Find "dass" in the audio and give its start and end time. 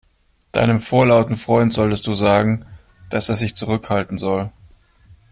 3.11-3.29